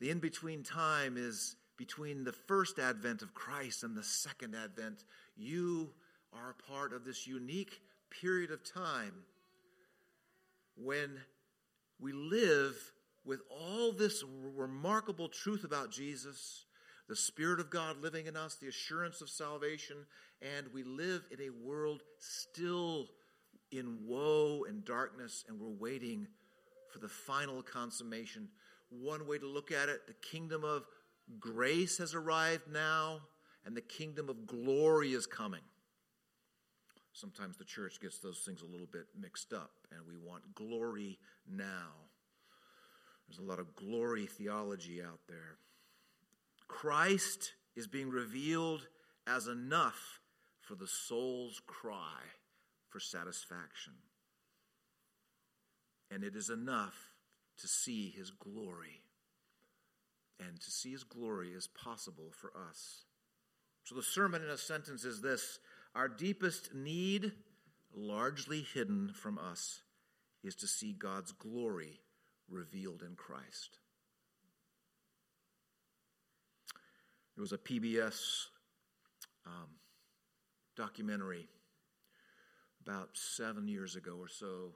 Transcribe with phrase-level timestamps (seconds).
[0.00, 5.04] The in between time is between the first advent of Christ and the second advent.
[5.36, 5.90] You
[6.32, 7.80] are a part of this unique
[8.10, 9.12] period of time
[10.76, 11.20] when
[12.00, 12.76] we live
[13.24, 14.24] with all this
[14.56, 16.64] remarkable truth about Jesus,
[17.08, 19.96] the Spirit of God living in us, the assurance of salvation,
[20.40, 23.08] and we live in a world still
[23.70, 26.26] in woe and darkness, and we're waiting
[26.90, 28.48] for the final consummation.
[28.90, 30.84] One way to look at it, the kingdom of
[31.38, 33.20] grace has arrived now,
[33.64, 35.62] and the kingdom of glory is coming.
[37.12, 41.18] Sometimes the church gets those things a little bit mixed up, and we want glory
[41.48, 41.92] now.
[43.28, 45.58] There's a lot of glory theology out there.
[46.66, 48.86] Christ is being revealed
[49.26, 50.20] as enough
[50.60, 52.22] for the soul's cry
[52.88, 53.92] for satisfaction.
[56.10, 57.09] And it is enough
[57.60, 59.02] to see his glory.
[60.38, 63.04] And to see his glory is possible for us.
[63.84, 65.58] So the sermon in a sentence is this
[65.94, 67.32] Our deepest need,
[67.94, 69.82] largely hidden from us,
[70.42, 72.00] is to see God's glory
[72.48, 73.78] revealed in Christ.
[77.36, 78.46] There was a PBS
[79.46, 79.68] um,
[80.76, 81.48] documentary
[82.82, 84.72] about seven years ago or so,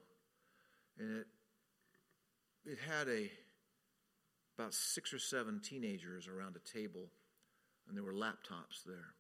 [0.99, 1.27] and it
[2.67, 3.31] it had a
[4.59, 7.09] about six or seven teenagers around a table,
[7.89, 9.15] and there were laptops there.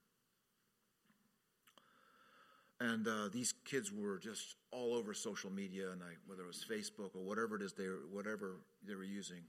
[2.80, 6.64] And uh, these kids were just all over social media, and I, whether it was
[6.68, 8.56] Facebook or whatever it is they whatever
[8.86, 9.42] they were using,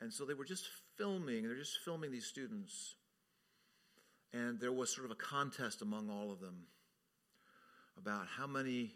[0.00, 1.46] and so they were just filming.
[1.46, 2.96] They're just filming these students,
[4.32, 6.66] and there was sort of a contest among all of them
[7.98, 8.92] about how many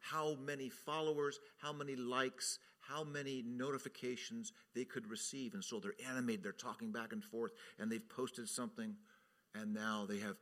[0.00, 5.54] how many followers, how many likes, how many notifications they could receive.
[5.54, 8.94] And so they're animated, they're talking back and forth, and they've posted something,
[9.54, 10.36] and now they have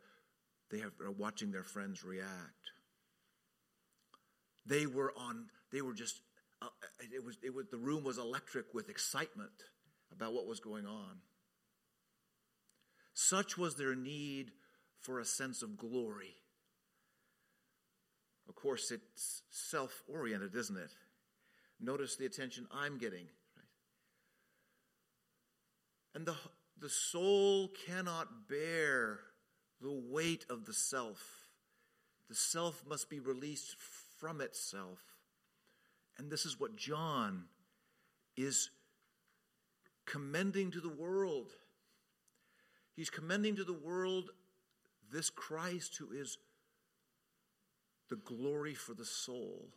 [0.70, 2.72] they have, are watching their friends react.
[4.66, 6.20] They were on, they were just,
[6.60, 6.66] uh,
[7.00, 9.50] it, was, it was, the room was electric with excitement
[10.12, 11.20] about what was going on.
[13.14, 14.50] Such was their need
[15.00, 16.36] for a sense of glory.
[18.48, 20.90] Of course, it's self oriented, isn't it?
[21.80, 23.26] Notice the attention I'm getting.
[23.56, 23.66] Right?
[26.14, 26.34] And the,
[26.80, 29.20] the soul cannot bear
[29.80, 31.46] the weight of the self.
[32.28, 33.76] The self must be released
[34.18, 34.98] from itself.
[36.18, 37.44] And this is what John
[38.36, 38.70] is
[40.04, 41.52] commending to the world.
[42.96, 44.30] He's commending to the world
[45.12, 46.38] this Christ who is
[48.08, 49.68] the glory for the soul.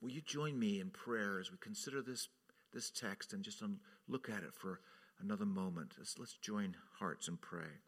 [0.00, 2.28] Will you join me in prayer as we consider this,
[2.72, 3.62] this text and just
[4.06, 4.80] look at it for
[5.20, 5.94] another moment?
[5.98, 7.82] Let's, let's join hearts and pray.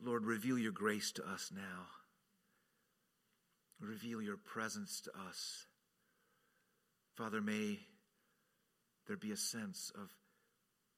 [0.00, 1.86] Lord, reveal your grace to us now.
[3.80, 5.66] Reveal your presence to us.
[7.14, 7.78] Father, may
[9.06, 10.10] there be a sense of,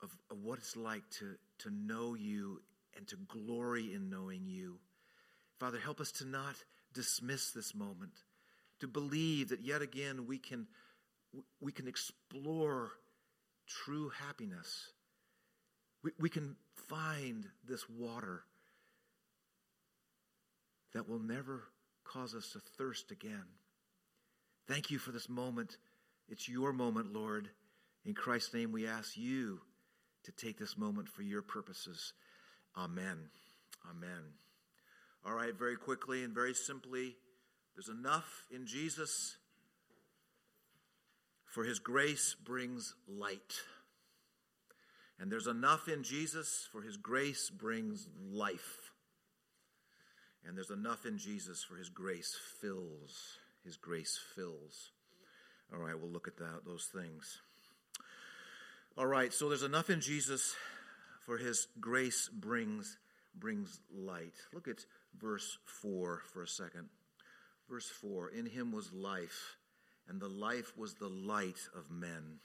[0.03, 2.61] of, of, what it's like to, to know you
[2.97, 4.79] and to glory in knowing you.
[5.59, 6.57] Father, help us to not
[6.95, 8.13] dismiss this moment,
[8.81, 10.67] to believe that yet again we can,
[11.61, 12.91] we can explore
[13.67, 14.91] true happiness.
[16.03, 16.57] We, we can
[16.89, 18.43] find this water
[20.95, 21.65] that will never
[22.05, 23.45] cause us to thirst again.
[24.67, 25.77] Thank you for this moment.
[26.29, 27.49] It's your moment, Lord.
[28.05, 29.61] In Christ's name, we ask you
[30.25, 32.13] to take this moment for your purposes.
[32.77, 33.19] Amen.
[33.89, 34.33] Amen.
[35.27, 37.17] All right, very quickly and very simply,
[37.79, 39.37] there's enough in Jesus,
[41.47, 43.55] for his grace brings light.
[45.21, 48.91] And there's enough in Jesus, for his grace brings life.
[50.45, 53.39] And there's enough in Jesus for his grace fills.
[53.65, 54.91] His grace fills.
[55.73, 57.39] All right, we'll look at that, those things.
[58.97, 60.57] All right, so there's enough in Jesus
[61.25, 62.97] for his grace brings
[63.37, 64.35] brings light.
[64.53, 64.85] Look at
[65.17, 66.89] verse 4 for a second.
[67.69, 69.57] Verse 4 In him was life,
[70.09, 72.41] and the life was the light of men.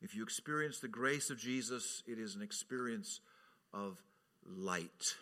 [0.00, 3.20] If you experience the grace of Jesus, it is an experience
[3.72, 3.98] of
[4.44, 5.14] light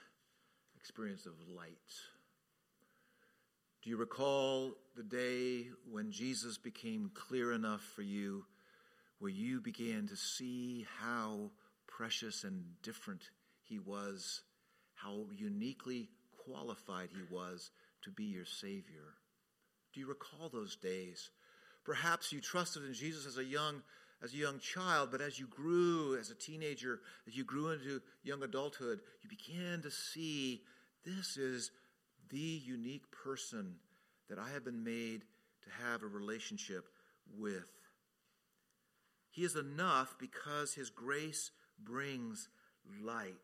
[0.80, 1.76] experience of light.
[3.82, 8.44] Do you recall the day when Jesus became clear enough for you
[9.18, 11.50] where you began to see how
[11.86, 13.22] precious and different
[13.62, 14.40] he was,
[14.94, 16.08] how uniquely
[16.44, 17.70] qualified he was
[18.04, 19.14] to be your Savior?
[19.92, 21.30] Do you recall those days?
[21.84, 23.82] Perhaps you trusted in Jesus as a young
[24.22, 28.02] as a young child, but as you grew as a teenager, as you grew into
[28.22, 30.60] young adulthood, you began to see
[31.06, 31.70] this is
[32.28, 33.76] the unique person
[34.28, 35.22] that I have been made
[35.62, 36.84] to have a relationship
[37.38, 37.70] with.
[39.30, 42.48] He is enough because His grace brings
[43.02, 43.34] light.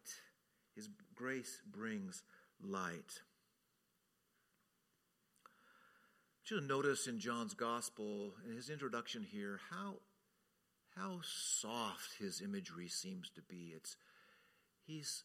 [0.74, 2.22] His grace brings
[2.62, 3.20] light.
[6.50, 9.96] You notice in John's gospel, in his introduction here, how,
[10.96, 13.72] how soft his imagery seems to be.
[13.74, 13.96] It's,
[14.86, 15.24] he's,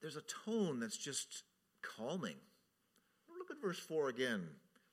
[0.00, 1.42] there's a tone that's just
[1.82, 2.36] calming.
[3.38, 4.40] Look at verse 4 again.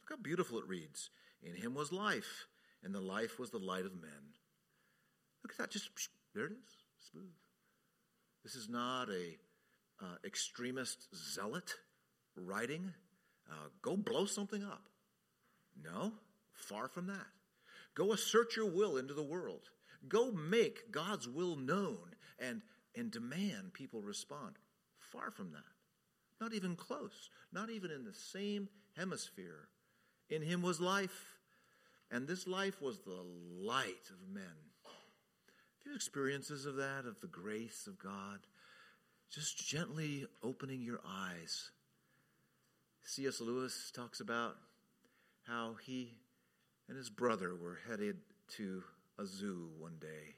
[0.01, 1.09] Look how beautiful it reads.
[1.41, 2.47] In him was life,
[2.83, 4.33] and the life was the light of men.
[5.43, 5.89] Look at that, just
[6.35, 6.69] there it is,
[7.11, 7.31] smooth.
[8.43, 9.37] This is not a
[10.03, 11.73] uh, extremist zealot
[12.35, 12.93] writing,
[13.49, 14.89] uh, go blow something up.
[15.83, 16.13] No,
[16.53, 17.27] far from that.
[17.95, 19.69] Go assert your will into the world.
[20.07, 22.61] Go make God's will known and,
[22.95, 24.55] and demand people respond.
[24.97, 25.63] Far from that.
[26.39, 27.29] Not even close.
[27.51, 29.67] Not even in the same hemisphere.
[30.29, 31.37] In him was life,
[32.11, 33.23] and this life was the
[33.59, 34.43] light of men.
[34.83, 38.39] Have you experiences of that, of the grace of God?
[39.31, 41.71] Just gently opening your eyes.
[43.03, 43.41] C.S.
[43.41, 44.57] Lewis talks about
[45.49, 46.15] how he
[46.87, 48.17] and his brother were headed
[48.57, 48.83] to
[49.17, 50.35] a zoo one day.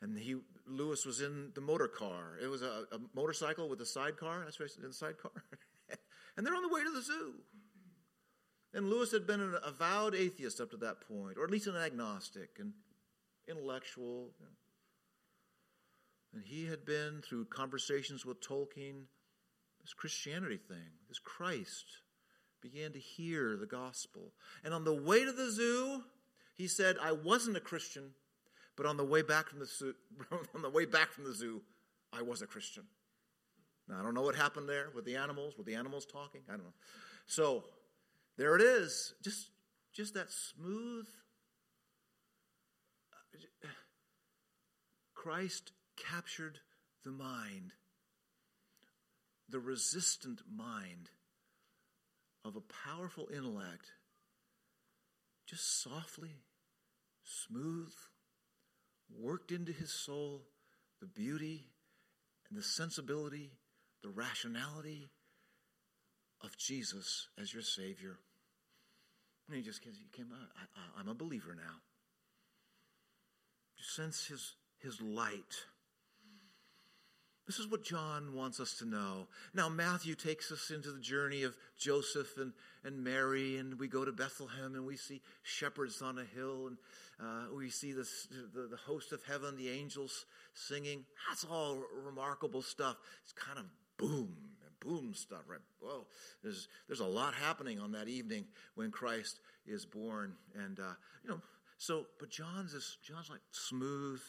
[0.00, 2.36] And he, Lewis was in the motor car.
[2.42, 4.42] It was a, a motorcycle with a sidecar.
[4.44, 5.30] That's right, in the sidecar.
[6.36, 7.34] and they're on the way to the zoo.
[8.74, 11.76] And Lewis had been an avowed atheist up to that point, or at least an
[11.76, 12.72] agnostic and
[13.48, 14.30] intellectual.
[16.34, 19.04] And he had been, through conversations with Tolkien,
[19.82, 22.01] this Christianity thing, this Christ,
[22.62, 24.32] began to hear the gospel.
[24.64, 26.02] And on the way to the zoo,
[26.56, 28.12] he said, I wasn't a Christian,
[28.76, 29.94] but on the way back from the zoo,
[30.54, 31.62] on the way back from the zoo,
[32.12, 32.84] I was a Christian.
[33.88, 36.42] Now I don't know what happened there with the animals, with the animals talking.
[36.48, 36.74] I don't know.
[37.26, 37.64] So
[38.38, 39.14] there it is.
[39.22, 39.50] Just
[39.92, 41.06] just that smooth
[43.12, 43.68] uh,
[45.14, 46.58] Christ captured
[47.04, 47.72] the mind,
[49.48, 51.10] the resistant mind
[52.44, 53.92] of a powerful intellect
[55.46, 56.42] just softly,
[57.24, 57.92] smooth,
[59.10, 60.42] worked into his soul
[61.00, 61.66] the beauty
[62.48, 63.50] and the sensibility,
[64.02, 65.10] the rationality
[66.42, 68.18] of Jesus as your Savior.
[69.48, 70.28] And he just came,
[70.96, 71.80] I, am a believer now.
[73.76, 75.66] You sense his, his light
[77.46, 79.26] this is what John wants us to know.
[79.52, 82.52] Now, Matthew takes us into the journey of Joseph and,
[82.84, 86.76] and Mary, and we go to Bethlehem and we see shepherds on a hill, and
[87.20, 90.24] uh, we see this, the, the host of heaven, the angels
[90.54, 91.04] singing.
[91.28, 92.96] That's all remarkable stuff.
[93.24, 93.64] It's kind of
[93.98, 94.36] boom,
[94.80, 95.60] boom stuff, right?
[95.80, 96.06] Whoa,
[96.44, 98.44] there's, there's a lot happening on that evening
[98.76, 100.34] when Christ is born.
[100.54, 100.94] And, uh,
[101.24, 101.40] you know,
[101.76, 104.20] so, but John's is, John's like smooth,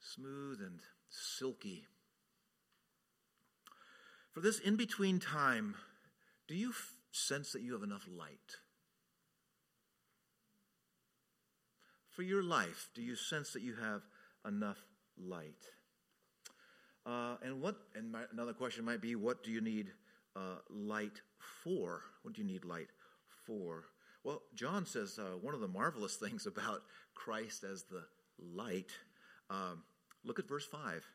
[0.00, 0.80] smooth and
[1.16, 1.86] silky.
[4.32, 5.76] For this in between time,
[6.46, 8.56] do you f- sense that you have enough light?
[12.10, 14.02] For your life, do you sense that you have
[14.46, 14.78] enough
[15.18, 15.70] light?
[17.04, 17.76] Uh, and what?
[17.94, 19.92] And my, another question might be, what do you need
[20.34, 22.02] uh, light for?
[22.22, 22.88] What do you need light
[23.46, 23.84] for?
[24.24, 26.82] Well, John says uh, one of the marvelous things about
[27.14, 28.04] Christ as the
[28.38, 28.90] light.
[29.48, 29.82] Um,
[30.26, 31.06] Look at verse 5.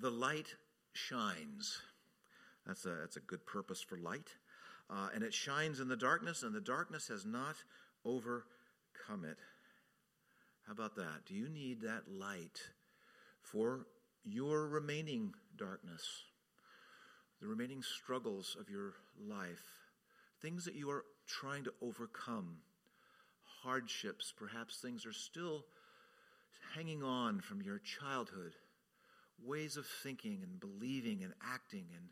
[0.00, 0.54] The light
[0.94, 1.82] shines.
[2.66, 4.30] That's a, that's a good purpose for light.
[4.88, 7.56] Uh, and it shines in the darkness, and the darkness has not
[8.04, 9.38] overcome it.
[10.66, 11.26] How about that?
[11.26, 12.58] Do you need that light
[13.42, 13.86] for
[14.24, 16.24] your remaining darkness,
[17.42, 19.62] the remaining struggles of your life,
[20.40, 22.56] things that you are trying to overcome,
[23.62, 25.66] hardships, perhaps things are still
[26.74, 28.52] hanging on from your childhood,
[29.42, 32.08] ways of thinking and believing and acting and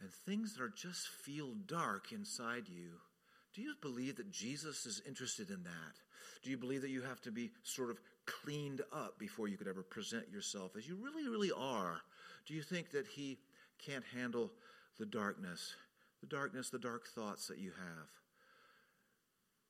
[0.00, 2.90] and things that are just feel dark inside you.
[3.54, 5.94] Do you believe that Jesus is interested in that?
[6.44, 9.66] Do you believe that you have to be sort of cleaned up before you could
[9.66, 12.00] ever present yourself as you really, really are?
[12.46, 13.38] Do you think that He
[13.84, 14.52] can't handle
[14.98, 15.74] the darkness,
[16.20, 18.08] the darkness, the dark thoughts that you have?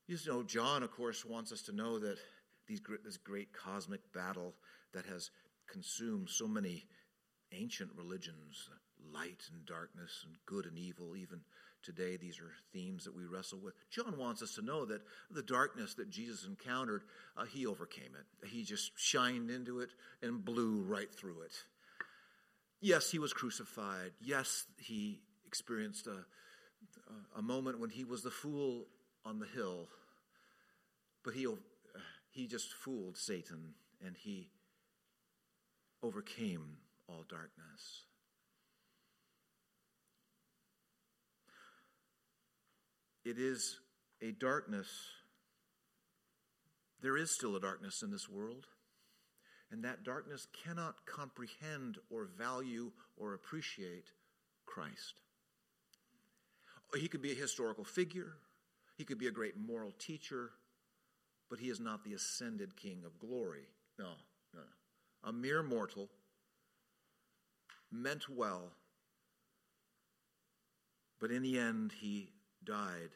[0.07, 2.19] You know, John, of course, wants us to know that
[2.69, 4.55] these, this great cosmic battle
[4.93, 5.31] that has
[5.67, 6.85] consumed so many
[7.53, 8.69] ancient religions
[9.13, 11.41] light and darkness and good and evil, even
[11.83, 12.17] today.
[12.17, 13.75] These are themes that we wrestle with.
[13.91, 17.03] John wants us to know that the darkness that Jesus encountered,
[17.37, 18.49] uh, he overcame it.
[18.49, 19.91] He just shined into it
[20.23, 21.53] and blew right through it.
[22.81, 24.13] Yes, he was crucified.
[24.21, 26.25] Yes, he experienced a,
[27.39, 28.87] a moment when he was the fool
[29.25, 29.89] on the hill,
[31.25, 31.47] but he,
[32.39, 33.75] he just fooled Satan
[34.07, 34.49] and he
[36.05, 36.77] overcame
[37.09, 38.05] all darkness.
[43.25, 43.81] It is
[44.23, 44.87] a darkness.
[47.03, 48.67] There is still a darkness in this world,
[49.73, 54.13] and that darkness cannot comprehend or value or appreciate
[54.65, 55.15] Christ.
[56.95, 58.35] He could be a historical figure,
[58.97, 60.53] he could be a great moral teacher,
[61.51, 63.69] but he is not the ascended King of glory.
[63.99, 64.13] No,
[64.55, 64.61] no.
[65.25, 66.09] A mere mortal,
[67.91, 68.73] meant well,
[71.21, 72.31] but in the end, he
[72.65, 73.11] died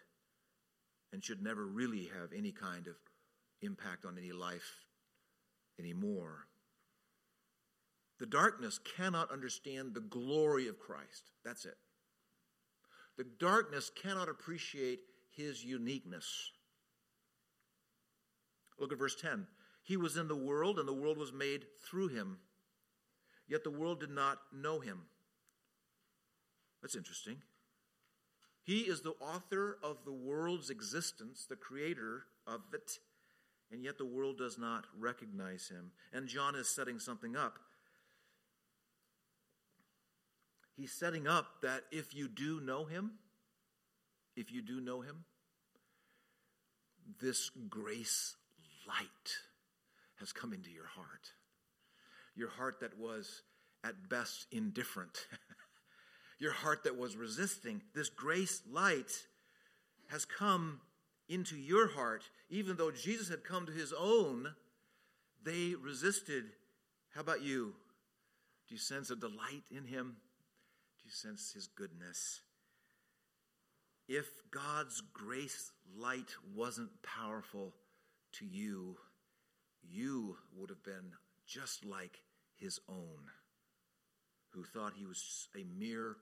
[1.12, 2.94] and should never really have any kind of
[3.60, 4.86] impact on any life
[5.78, 6.46] anymore.
[8.18, 11.30] The darkness cannot understand the glory of Christ.
[11.44, 11.76] That's it.
[13.18, 15.00] The darkness cannot appreciate
[15.36, 16.52] his uniqueness.
[18.82, 19.46] Look at verse 10.
[19.84, 22.38] He was in the world, and the world was made through him.
[23.46, 25.02] Yet the world did not know him.
[26.82, 27.36] That's interesting.
[28.64, 32.98] He is the author of the world's existence, the creator of it,
[33.70, 35.92] and yet the world does not recognize him.
[36.12, 37.60] And John is setting something up.
[40.76, 43.12] He's setting up that if you do know him,
[44.34, 45.24] if you do know him,
[47.20, 48.34] this grace
[48.86, 49.36] light
[50.18, 51.32] has come into your heart.
[52.34, 53.42] Your heart that was
[53.84, 55.26] at best indifferent.
[56.38, 59.10] your heart that was resisting, this grace light
[60.08, 60.80] has come
[61.28, 62.22] into your heart.
[62.50, 64.54] Even though Jesus had come to his own,
[65.44, 66.44] they resisted.
[67.14, 67.74] How about you?
[68.68, 70.16] Do you sense a delight in him?
[70.98, 72.40] Do you sense his goodness?
[74.08, 77.72] If God's grace light wasn't powerful
[78.32, 78.96] to you,
[79.82, 81.12] you would have been
[81.46, 82.22] just like
[82.56, 83.30] his own,
[84.50, 86.16] who thought he was a mere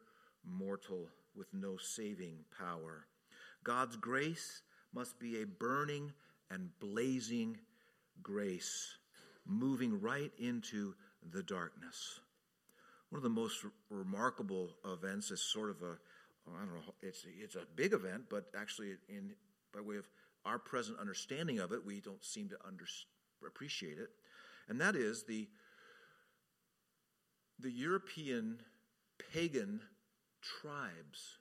[0.45, 3.07] mortal with no saving power.
[3.63, 4.63] God's grace
[4.95, 6.13] must be a burning
[6.51, 7.59] and blazing
[8.23, 8.97] grace,
[9.47, 10.95] moving right into
[11.33, 12.21] the darkness.
[13.11, 15.99] One of the most remarkable events is sort of a,
[16.49, 19.33] I don't know, it's, it's a big event, but actually, in,
[19.75, 20.09] by way of
[20.45, 22.85] our present understanding of it, we don't seem to under,
[23.47, 24.11] appreciate it.
[24.69, 25.49] And that is the,
[27.59, 28.59] the European
[29.33, 29.81] pagan
[30.41, 31.39] tribes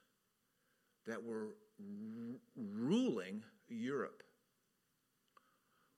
[1.07, 4.23] that were r- ruling Europe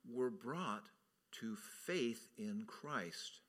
[0.09, 0.83] were brought
[1.39, 1.55] to
[1.85, 3.39] faith in Christ.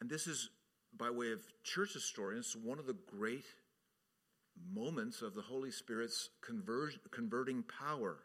[0.00, 0.50] And this is,
[0.96, 3.44] by way of church historians, one of the great
[4.72, 8.18] moments of the Holy Spirit's conver- converting power.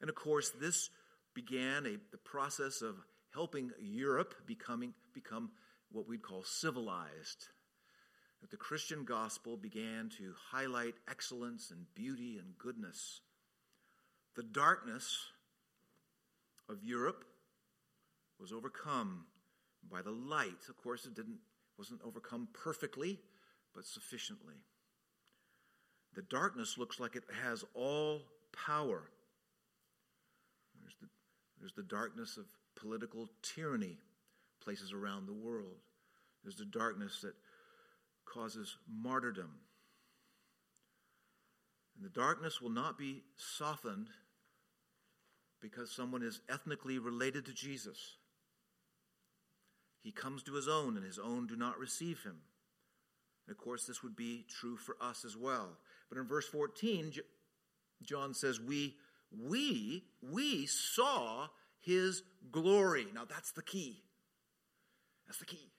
[0.00, 0.90] And of course, this
[1.34, 2.96] began a, the process of
[3.32, 5.50] helping Europe becoming, become
[5.90, 7.48] what we'd call civilized
[8.40, 13.20] that the Christian gospel began to highlight excellence and beauty and goodness.
[14.36, 15.26] The darkness
[16.68, 17.24] of Europe
[18.38, 19.26] was overcome
[19.90, 20.68] by the light.
[20.68, 21.38] Of course, it didn't
[21.76, 23.20] wasn't overcome perfectly,
[23.74, 24.56] but sufficiently.
[26.18, 28.22] The darkness looks like it has all
[28.66, 29.04] power.
[30.82, 31.06] There's the,
[31.60, 33.98] there's the darkness of political tyranny,
[34.60, 35.76] places around the world.
[36.42, 37.34] There's the darkness that
[38.24, 39.48] causes martyrdom.
[41.94, 44.08] And the darkness will not be softened
[45.62, 48.16] because someone is ethnically related to Jesus.
[50.02, 52.40] He comes to his own, and his own do not receive him.
[53.46, 55.78] And of course, this would be true for us as well.
[56.08, 57.12] But in verse 14,
[58.02, 58.96] John says, We,
[59.30, 61.48] we, we saw
[61.80, 63.06] his glory.
[63.14, 64.02] Now that's the key.
[65.26, 65.70] That's the key.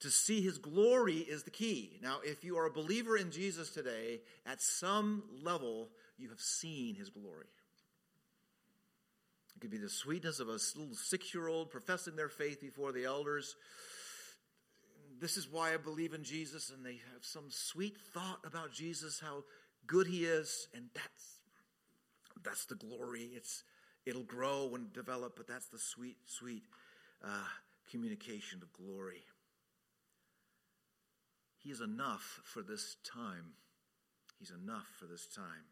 [0.00, 1.98] To see his glory is the key.
[2.02, 6.94] Now, if you are a believer in Jesus today, at some level, you have seen
[6.94, 7.46] his glory.
[9.56, 12.92] It could be the sweetness of a little six year old professing their faith before
[12.92, 13.56] the elders.
[15.18, 19.20] This is why I believe in Jesus, and they have some sweet thought about Jesus,
[19.20, 19.44] how
[19.86, 21.40] good he is, and that's
[22.42, 23.30] that's the glory.
[23.34, 23.64] It's
[24.04, 26.64] it'll grow and develop, but that's the sweet, sweet
[27.24, 27.44] uh,
[27.90, 29.24] communication of glory.
[31.58, 33.54] He is enough for this time.
[34.38, 35.66] He's enough for this time.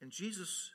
[0.00, 0.70] And Jesus,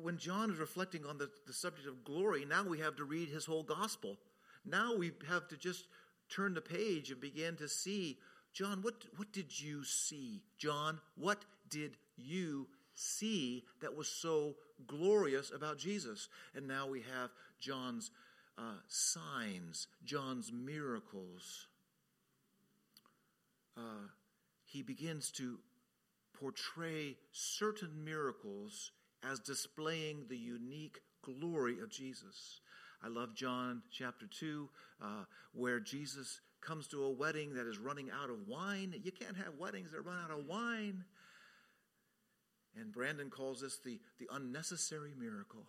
[0.00, 3.28] when John is reflecting on the, the subject of glory, now we have to read
[3.28, 4.18] his whole gospel.
[4.66, 5.86] Now we have to just
[6.28, 8.18] turn the page and begin to see
[8.56, 10.40] John, what, what did you see?
[10.56, 14.54] John, what did you see that was so
[14.86, 16.30] glorious about Jesus?
[16.54, 17.28] And now we have
[17.60, 18.10] John's
[18.56, 21.66] uh, signs, John's miracles.
[23.76, 24.08] Uh,
[24.64, 25.58] he begins to
[26.32, 28.92] portray certain miracles
[29.22, 32.62] as displaying the unique glory of Jesus.
[33.02, 34.68] I love John chapter 2,
[35.02, 35.06] uh,
[35.52, 38.94] where Jesus comes to a wedding that is running out of wine.
[39.02, 41.04] You can't have weddings that run out of wine.
[42.78, 45.66] And Brandon calls this the, the unnecessary miracle.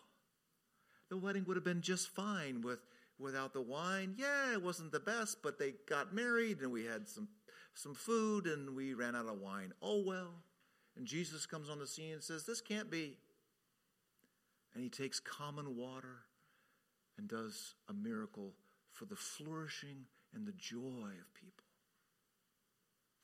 [1.10, 2.80] The wedding would have been just fine with,
[3.18, 4.16] without the wine.
[4.18, 7.30] Yeah, it wasn't the best, but they got married and we had some,
[7.74, 9.74] some food and we ran out of wine.
[9.82, 10.34] Oh well.
[10.98, 13.18] And Jesus comes on the scene and says, This can't be.
[14.74, 16.18] And he takes common water
[17.18, 18.54] and does a miracle
[18.92, 21.66] for the flourishing and the joy of people.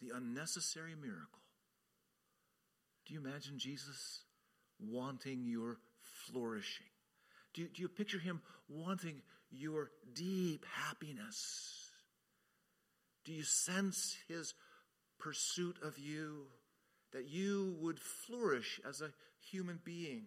[0.02, 1.42] The unnecessary miracle.
[3.06, 4.22] Do you imagine Jesus
[4.80, 6.88] wanting your flourishing?
[7.54, 9.22] Do you, do you picture him wanting
[9.52, 11.92] your deep happiness?
[13.26, 14.54] Do you sense his
[15.20, 16.48] pursuit of you,
[17.14, 20.26] that you would flourish as a human being?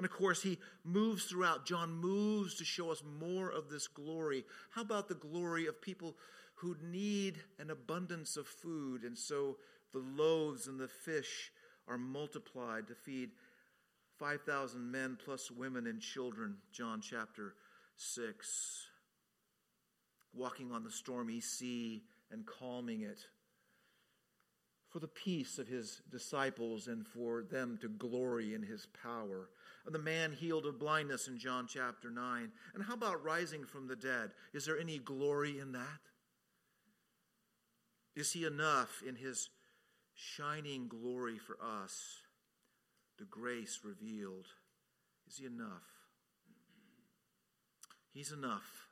[0.00, 1.66] And of course, he moves throughout.
[1.66, 4.46] John moves to show us more of this glory.
[4.70, 6.16] How about the glory of people
[6.54, 9.02] who need an abundance of food?
[9.02, 9.58] And so
[9.92, 11.52] the loaves and the fish
[11.86, 13.32] are multiplied to feed
[14.18, 16.56] 5,000 men plus women and children.
[16.72, 17.52] John chapter
[17.96, 18.86] 6.
[20.32, 23.18] Walking on the stormy sea and calming it
[24.88, 29.50] for the peace of his disciples and for them to glory in his power.
[29.86, 32.52] The man healed of blindness in John chapter 9.
[32.74, 34.30] And how about rising from the dead?
[34.52, 36.00] Is there any glory in that?
[38.14, 39.50] Is he enough in his
[40.14, 42.22] shining glory for us?
[43.18, 44.46] The grace revealed.
[45.28, 45.86] Is he enough?
[48.12, 48.88] He's enough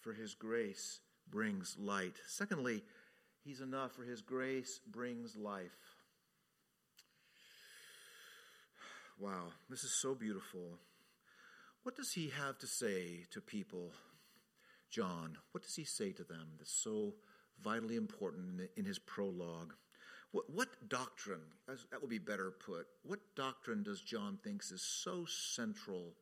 [0.00, 2.16] for his grace brings light.
[2.26, 2.82] Secondly,
[3.46, 5.95] He's enough, for His grace brings life.
[9.18, 10.78] Wow, this is so beautiful.
[11.82, 13.92] What does He have to say to people?
[14.90, 17.14] John, what does He say to them that's so
[17.62, 19.72] vitally important in his prologue?
[20.32, 25.24] What, what doctrine, that would be better put, what doctrine does John thinks is so
[25.24, 26.12] central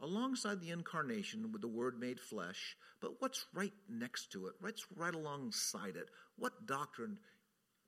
[0.00, 4.54] alongside the incarnation with the Word made flesh, but what's right next to it?
[4.60, 6.08] What's right alongside it?
[6.36, 7.18] What doctrine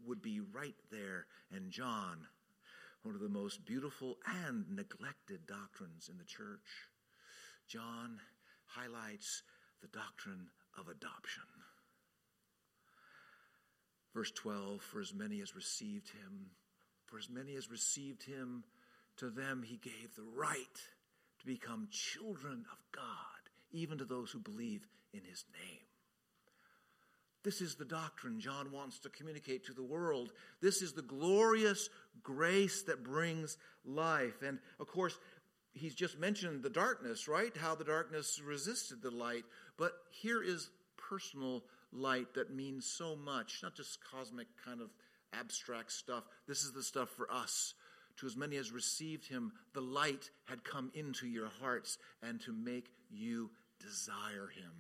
[0.07, 1.27] would be right there?
[1.51, 2.27] And John,
[3.03, 6.89] one of the most beautiful and neglected doctrines in the church,
[7.69, 8.21] John
[8.67, 9.43] highlights
[9.81, 11.43] the doctrine of adoption.
[14.15, 16.51] Verse 12 For as many as received him,
[17.07, 18.65] for as many as received him,
[19.17, 20.57] to them he gave the right
[21.41, 25.81] to become children of God, even to those who believe in his name.
[27.45, 30.33] This is the doctrine John wants to communicate to the world.
[30.61, 31.89] This is the glorious
[32.23, 34.43] grace that brings life.
[34.43, 35.19] And of course,
[35.73, 37.57] he's just mentioned the darkness, right?
[37.57, 39.45] How the darkness resisted the light.
[39.77, 44.91] But here is personal light that means so much, not just cosmic kind of
[45.33, 46.25] abstract stuff.
[46.47, 47.75] This is the stuff for us
[48.19, 52.53] to as many as received him, the light had come into your hearts and to
[52.53, 54.73] make you desire him.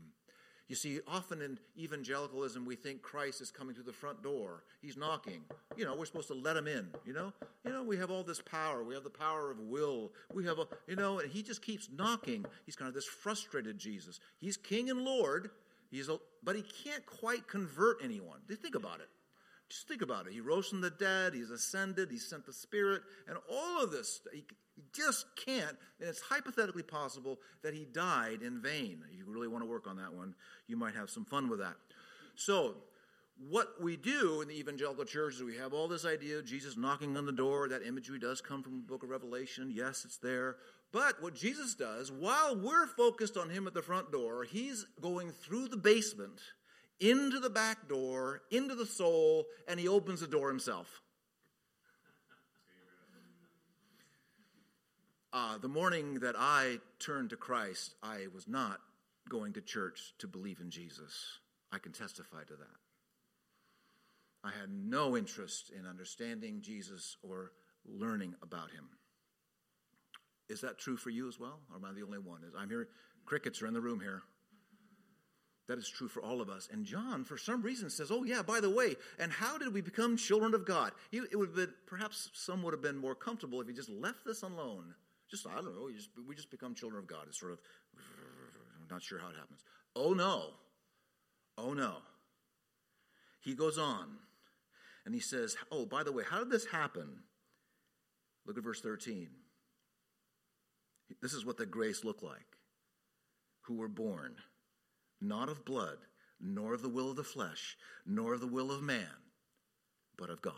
[0.73, 4.65] You see, often in evangelicalism, we think Christ is coming through the front door.
[4.81, 5.43] He's knocking.
[5.77, 6.89] You know, we're supposed to let him in.
[7.05, 7.35] You know,
[7.67, 8.83] you know, we have all this power.
[8.83, 10.13] We have the power of will.
[10.33, 12.47] We have a, you know, and he just keeps knocking.
[12.65, 14.19] He's kind of this frustrated Jesus.
[14.39, 15.51] He's King and Lord.
[15.91, 18.39] He's, a, but he can't quite convert anyone.
[18.49, 19.11] Think about it.
[19.69, 20.33] Just think about it.
[20.33, 24.21] He rose from the dead, he's ascended, he sent the Spirit, and all of this,
[24.33, 24.45] he,
[24.93, 25.77] just can't.
[26.01, 29.05] And it's hypothetically possible that he died in vain.
[29.11, 30.35] If you really want to work on that one,
[30.67, 31.77] you might have some fun with that.
[32.35, 32.77] So,
[33.49, 36.77] what we do in the evangelical church is we have all this idea of Jesus
[36.77, 37.69] knocking on the door.
[37.69, 39.73] That imagery does come from the book of Revelation.
[39.75, 40.57] Yes, it's there.
[40.93, 45.31] But what Jesus does, while we're focused on him at the front door, he's going
[45.31, 46.41] through the basement
[47.01, 51.03] into the back door, into the soul, and he opens the door himself.
[55.33, 58.81] Uh, the morning that I turned to Christ, I was not
[59.31, 61.39] going to church to believe in Jesus.
[61.73, 62.77] I can testify to that.
[64.45, 67.53] I had no interest in understanding Jesus or
[67.87, 68.89] learning about him.
[70.51, 71.61] Is that true for you as well?
[71.71, 72.41] Or am I the only one?
[72.59, 72.89] I'm here,
[73.25, 74.23] crickets are in the room here.
[75.69, 76.69] That is true for all of us.
[76.71, 79.81] And John, for some reason, says, Oh, yeah, by the way, and how did we
[79.81, 80.93] become children of God?
[81.11, 84.27] It would have been, perhaps some would have been more comfortable if he just left
[84.27, 84.95] this alone.
[85.33, 87.25] Just, I don't know, just, we just become children of God.
[87.27, 87.59] It's sort of,
[87.97, 89.65] I'm not sure how it happens.
[89.97, 90.51] Oh, no.
[91.57, 91.97] Oh, no.
[93.41, 94.19] He goes on
[95.07, 97.21] and he says, Oh, by the way, how did this happen?
[98.47, 99.29] Look at verse 13.
[101.23, 102.59] This is what the grace looked like.
[103.63, 104.35] Who were born
[105.19, 105.99] not of blood,
[106.41, 109.07] nor of the will of the flesh, nor of the will of man,
[110.19, 110.55] but of God.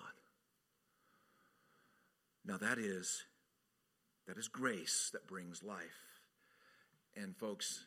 [2.45, 3.25] Now that is
[4.27, 6.21] that is grace that brings life.
[7.17, 7.85] And folks,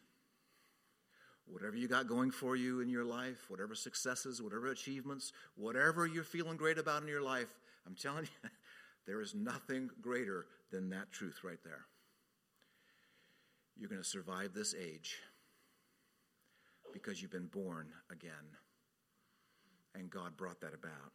[1.45, 6.23] whatever you got going for you in your life, whatever successes, whatever achievements, whatever you're
[6.23, 7.47] feeling great about in your life,
[7.86, 8.50] I'm telling you,
[9.08, 11.86] there is nothing greater than that truth right there.
[13.78, 15.17] You're going to survive this age
[16.93, 18.32] because you've been born again.
[19.95, 21.13] And God brought that about.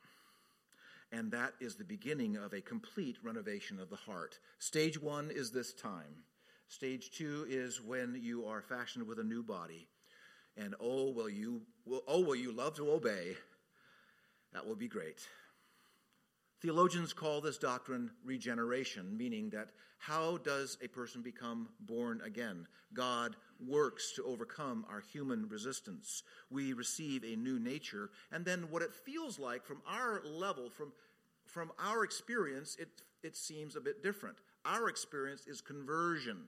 [1.13, 4.39] And that is the beginning of a complete renovation of the heart.
[4.59, 6.25] Stage one is this time.
[6.69, 9.89] Stage two is when you are fashioned with a new body.
[10.57, 13.37] And oh, will you, will, oh, will you love to obey?
[14.55, 15.27] That will be great.
[16.63, 22.69] Theologians call this doctrine regeneration, meaning that how does a person become born again?
[22.95, 26.23] God works to overcome our human resistance.
[26.51, 30.93] We receive a new nature, and then what it feels like from our level, from,
[31.47, 32.91] from our experience, it,
[33.25, 34.37] it seems a bit different.
[34.65, 36.45] Our experience is conversion.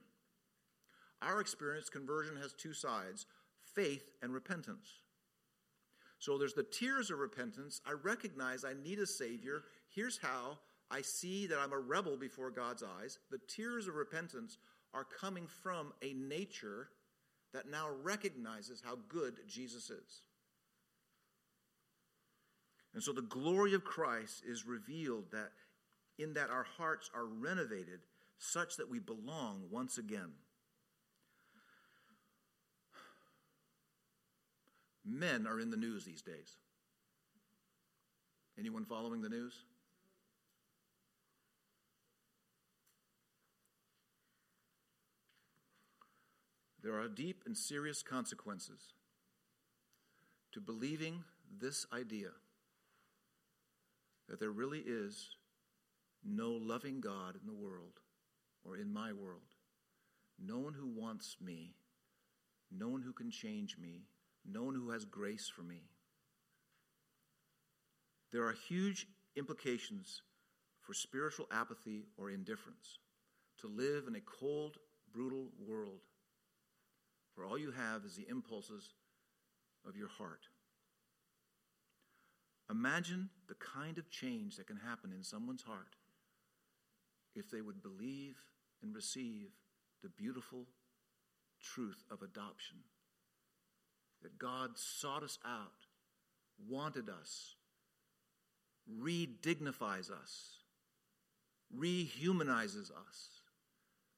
[1.21, 3.25] Our experience, conversion has two sides
[3.73, 4.87] faith and repentance.
[6.19, 7.81] So there's the tears of repentance.
[7.85, 9.63] I recognize I need a Savior.
[9.95, 10.57] Here's how
[10.91, 13.17] I see that I'm a rebel before God's eyes.
[13.31, 14.57] The tears of repentance
[14.93, 16.89] are coming from a nature
[17.53, 20.21] that now recognizes how good Jesus is.
[22.93, 25.51] And so the glory of Christ is revealed that
[26.17, 28.01] in that our hearts are renovated
[28.37, 30.31] such that we belong once again.
[35.05, 36.57] Men are in the news these days.
[38.57, 39.53] Anyone following the news?
[46.85, 48.93] There are deep and serious consequences
[50.51, 51.23] to believing
[51.59, 52.29] this idea
[54.29, 55.35] that there really is
[56.23, 58.01] no loving God in the world
[58.63, 59.55] or in my world,
[60.39, 61.73] no one who wants me,
[62.71, 64.03] no one who can change me,
[64.45, 65.89] no one who has grace for me.
[68.31, 70.21] There are huge implications
[70.83, 72.99] for spiritual apathy or indifference
[73.61, 74.77] to live in a cold,
[75.11, 76.01] brutal world
[77.35, 78.93] where all you have is the impulses
[79.87, 80.47] of your heart.
[82.69, 85.95] Imagine the kind of change that can happen in someone's heart
[87.35, 88.37] if they would believe
[88.81, 89.49] and receive
[90.01, 90.65] the beautiful
[91.61, 92.77] truth of adoption.
[94.23, 95.85] That God sought us out,
[96.67, 97.55] wanted us,
[98.89, 100.63] redignifies us,
[101.77, 103.41] rehumanizes us,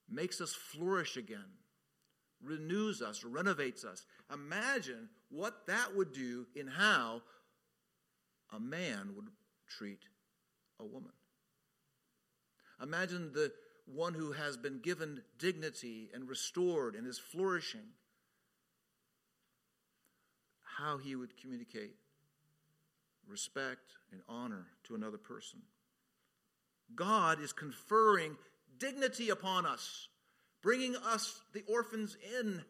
[0.09, 1.57] makes us flourish again
[2.43, 4.05] renews us, renovates us.
[4.33, 7.21] Imagine what that would do in how
[8.53, 9.27] a man would
[9.67, 9.99] treat
[10.79, 11.11] a woman.
[12.81, 13.51] Imagine the
[13.85, 17.87] one who has been given dignity and restored and is flourishing,
[20.77, 21.95] how he would communicate
[23.27, 25.59] respect and honor to another person.
[26.95, 28.37] God is conferring
[28.77, 30.07] dignity upon us
[30.61, 32.63] bringing us, the orphans, in.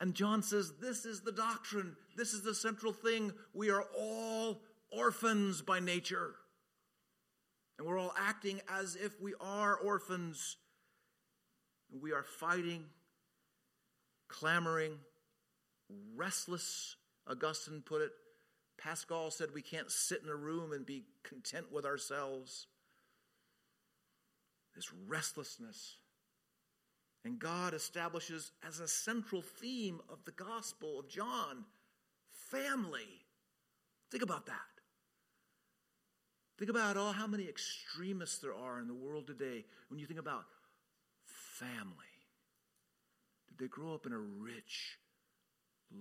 [0.00, 1.96] And John says, This is the doctrine.
[2.16, 3.32] This is the central thing.
[3.52, 6.34] We are all orphans by nature.
[7.78, 10.56] And we're all acting as if we are orphans.
[12.00, 12.84] We are fighting,
[14.28, 14.98] clamoring,
[16.16, 16.96] restless,
[17.28, 18.12] Augustine put it.
[18.78, 22.66] Pascal said we can't sit in a room and be content with ourselves.
[24.74, 25.96] This restlessness
[27.24, 31.64] and God establishes as a central theme of the Gospel of John
[32.50, 33.24] family.
[34.10, 34.54] Think about that.
[36.58, 40.20] Think about all how many extremists there are in the world today when you think
[40.20, 40.44] about
[41.58, 41.88] family.
[43.48, 44.98] Did they grow up in a rich,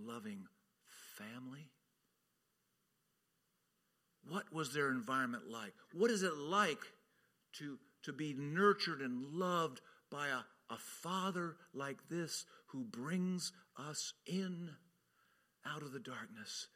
[0.06, 0.46] loving
[1.18, 1.70] family?
[4.28, 5.74] What was their environment like?
[5.94, 6.80] What is it like
[7.54, 14.14] to, to be nurtured and loved by a, a father like this who brings us
[14.26, 14.70] in
[15.66, 16.68] out of the darkness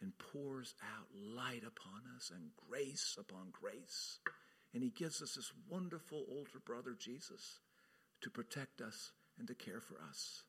[0.00, 4.18] and pours out light upon us and grace upon grace?
[4.74, 7.60] And he gives us this wonderful older brother, Jesus,
[8.20, 10.42] to protect us and to care for us.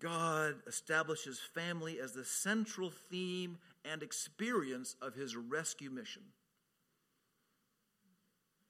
[0.00, 6.22] God establishes family as the central theme and experience of his rescue mission.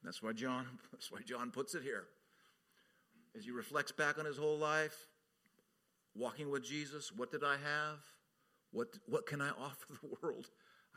[0.02, 2.04] That's why John, that's why John puts it here.
[3.36, 4.96] As he reflects back on his whole life,
[6.14, 7.98] walking with Jesus, what did I have?
[8.72, 10.46] What, what can I offer the world?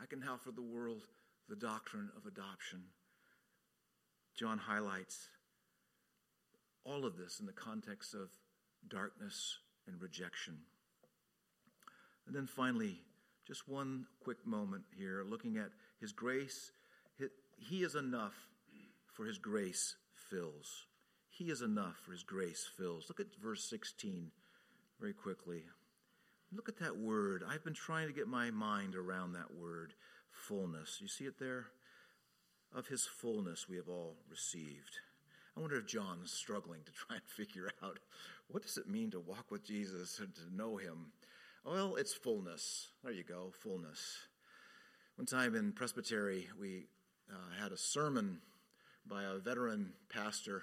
[0.00, 1.02] I can offer the world
[1.48, 2.84] the doctrine of adoption.
[4.36, 5.28] John highlights
[6.84, 8.30] all of this in the context of
[8.88, 10.58] darkness and rejection.
[12.26, 13.00] And then finally,
[13.46, 16.72] just one quick moment here, looking at his grace.
[17.58, 18.34] He is enough
[19.14, 19.96] for his grace
[20.30, 20.86] fills.
[21.30, 23.06] He is enough for his grace fills.
[23.08, 24.30] Look at verse 16
[25.00, 25.64] very quickly.
[26.52, 27.42] Look at that word.
[27.48, 29.94] I've been trying to get my mind around that word,
[30.30, 30.98] fullness.
[31.00, 31.66] You see it there?
[32.74, 34.98] Of his fullness we have all received.
[35.56, 37.98] I wonder if John is struggling to try and figure out
[38.48, 41.12] what does it mean to walk with Jesus and to know him?
[41.64, 42.88] Well, it's fullness.
[43.02, 44.18] There you go, fullness.
[45.16, 46.86] One time in Presbytery, we
[47.30, 48.40] uh, had a sermon
[49.08, 50.62] by a veteran pastor.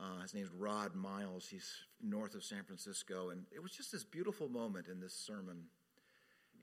[0.00, 1.48] Uh, his name's Rod Miles.
[1.48, 1.70] He's
[2.02, 3.30] north of San Francisco.
[3.30, 5.64] And it was just this beautiful moment in this sermon.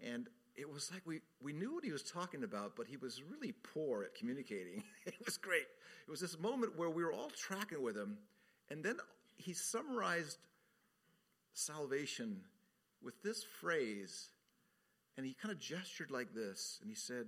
[0.03, 3.21] And it was like we, we knew what he was talking about, but he was
[3.23, 4.83] really poor at communicating.
[5.05, 5.67] it was great.
[6.07, 8.17] It was this moment where we were all tracking with him,
[8.69, 8.97] and then
[9.37, 10.37] he summarized
[11.53, 12.41] salvation
[13.01, 14.29] with this phrase,
[15.17, 17.27] and he kind of gestured like this, and he said,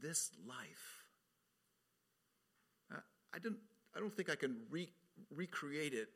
[0.00, 1.01] This life.
[3.34, 3.58] I, didn't,
[3.94, 4.88] I don't think I can re,
[5.34, 6.08] recreate it,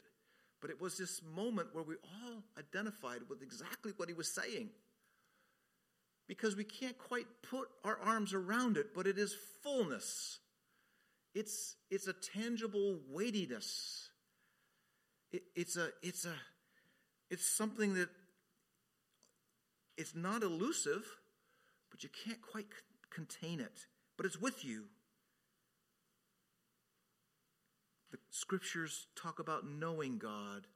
[0.60, 4.70] but it was this moment where we all identified with exactly what he was saying
[6.28, 10.38] because we can't quite put our arms around it, but it is fullness.
[11.34, 14.10] It's, it's a tangible weightiness.
[15.32, 16.34] It, it's a it's a
[17.30, 18.08] it's something that
[19.96, 21.04] it's not elusive,
[21.90, 22.66] but you can't quite
[23.10, 23.86] contain it.
[24.16, 24.84] But it's with you.
[28.12, 30.66] The scriptures talk about knowing God.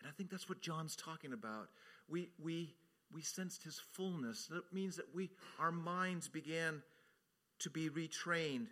[0.00, 1.68] And I think that's what John's talking about.
[2.08, 2.74] We we
[3.12, 4.46] we sensed his fullness.
[4.48, 6.82] That means that we, our minds began
[7.60, 8.66] to be retrained.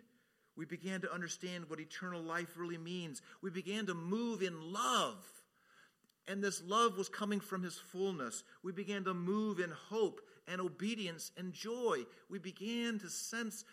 [0.55, 3.21] We began to understand what eternal life really means.
[3.41, 5.25] We began to move in love.
[6.27, 8.43] And this love was coming from his fullness.
[8.63, 11.99] We began to move in hope and obedience and joy.
[12.29, 13.65] We began to sense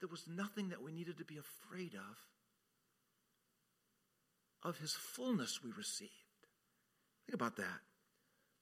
[0.00, 2.16] there was nothing that we needed to be afraid of,
[4.68, 6.10] of his fullness we received.
[7.26, 7.80] Think about that.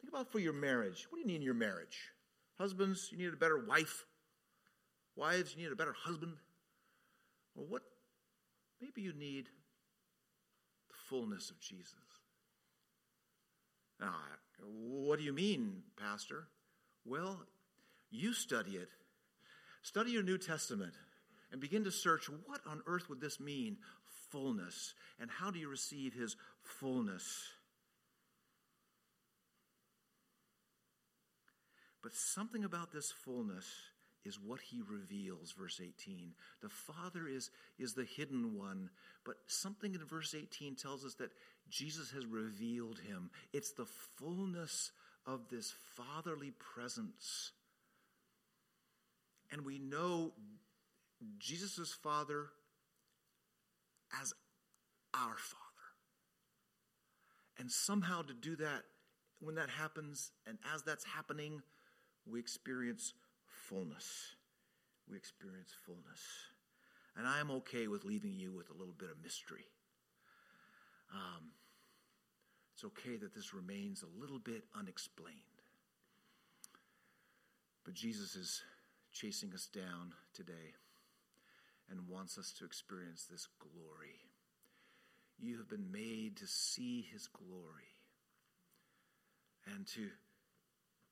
[0.00, 1.06] Think about for your marriage.
[1.08, 2.12] What do you need in your marriage?
[2.58, 4.04] Husbands, you need a better wife.
[5.16, 6.34] Wives, you need a better husband.
[7.56, 7.82] Or what?
[8.80, 9.46] Maybe you need
[10.88, 11.94] the fullness of Jesus.
[14.00, 14.14] Now,
[14.60, 16.46] what do you mean, Pastor?
[17.04, 17.40] Well,
[18.10, 18.88] you study it.
[19.82, 20.94] Study your New Testament
[21.50, 23.78] and begin to search what on earth would this mean,
[24.30, 27.48] fullness, and how do you receive his fullness?
[32.02, 33.66] But something about this fullness
[34.24, 36.32] is what he reveals, verse 18.
[36.62, 38.90] The Father is, is the hidden one,
[39.24, 41.32] but something in verse 18 tells us that
[41.68, 43.30] Jesus has revealed him.
[43.52, 44.92] It's the fullness
[45.26, 47.52] of this fatherly presence.
[49.50, 50.32] And we know
[51.38, 52.46] Jesus' Father
[54.20, 54.32] as
[55.14, 55.64] our Father.
[57.58, 58.82] And somehow to do that,
[59.40, 61.62] when that happens, and as that's happening,
[62.26, 63.14] we experience
[63.46, 64.36] fullness.
[65.10, 66.20] We experience fullness.
[67.16, 69.66] And I am okay with leaving you with a little bit of mystery.
[71.12, 71.50] Um,
[72.74, 75.36] it's okay that this remains a little bit unexplained.
[77.84, 78.62] But Jesus is
[79.12, 80.74] chasing us down today
[81.90, 84.20] and wants us to experience this glory.
[85.38, 87.94] You have been made to see his glory
[89.74, 90.08] and to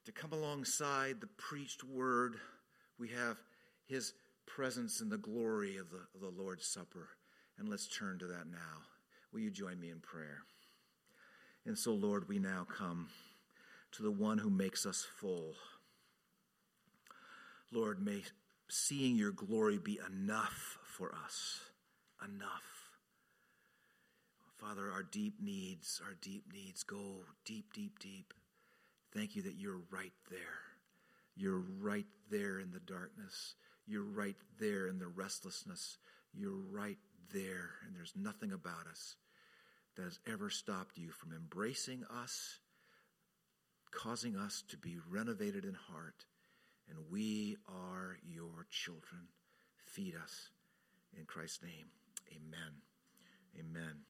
[0.06, 2.36] to come alongside the preached word.
[2.96, 3.38] We have
[3.86, 4.14] his
[4.46, 7.08] presence in the glory of the, of the Lord's Supper.
[7.58, 8.84] And let's turn to that now.
[9.32, 10.42] Will you join me in prayer?
[11.64, 13.08] And so, Lord, we now come
[13.92, 15.54] to the one who makes us full.
[17.72, 18.22] Lord, may
[18.68, 21.60] seeing your glory be enough for us.
[22.24, 22.64] Enough.
[24.58, 28.32] Father, our deep needs, our deep needs go deep, deep, deep.
[29.14, 30.38] Thank you that you're right there.
[31.36, 33.54] You're right there in the darkness.
[33.86, 35.98] You're right there in the restlessness.
[36.32, 36.98] You're right
[37.32, 39.16] there, and there's nothing about us
[39.96, 42.58] that has ever stopped you from embracing us,
[43.90, 46.24] causing us to be renovated in heart.
[46.88, 49.28] And we are your children.
[49.76, 50.50] Feed us.
[51.16, 51.86] In Christ's name,
[52.30, 52.82] amen.
[53.58, 53.96] Amen.